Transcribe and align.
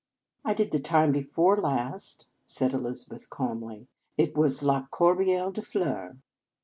"I 0.43 0.55
did 0.55 0.71
the 0.71 0.79
time 0.79 1.11
before 1.11 1.57
last," 1.61 2.25
said 2.47 2.73
Elizabeth 2.73 3.29
calmly." 3.29 3.87
It 4.17 4.35
was 4.35 4.63
* 4.63 4.63
La 4.63 4.87
Cor 4.87 5.13
beille 5.15 5.51
de 5.51 5.61
Fleurs. 5.61 6.15